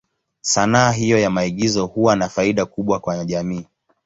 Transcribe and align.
Sanaa 0.41 0.91
hiyo 0.91 1.19
ya 1.19 1.29
maigizo 1.29 1.85
huwa 1.85 2.15
na 2.15 2.29
faida 2.29 2.65
kubwa 2.65 2.99
kwa 2.99 3.25
jamii. 3.25 3.65